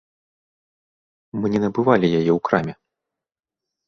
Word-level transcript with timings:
Мы 1.41 1.45
не 1.55 1.59
набывалі 1.65 2.07
яе 2.21 2.31
ў 2.37 2.39
краме. 2.49 2.73